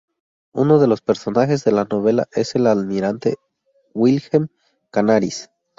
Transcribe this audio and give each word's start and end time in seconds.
Uno 0.53 0.79
de 0.79 0.87
los 0.87 0.99
personajes 1.01 1.63
de 1.63 1.71
la 1.71 1.83
novela 1.85 2.25
es 2.31 2.55
el 2.55 2.65
almirante 2.65 3.35
Wilhelm 3.93 4.47
Canaris. 4.89 5.51